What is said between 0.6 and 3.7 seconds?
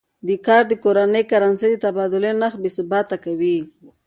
د کورنۍ کرنسۍ د تبادلې نرخ بې ثباته کوي.